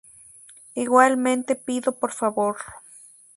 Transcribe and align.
Igualmente 0.73 1.55
pido 1.55 1.91
por 1.99 2.11
favor 2.11 2.57